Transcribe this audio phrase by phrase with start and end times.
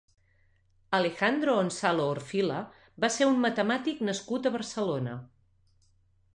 [0.99, 2.63] Alejandro Onsalo Orfila
[3.05, 5.19] va ser un matemàtic nascut a Barcelona.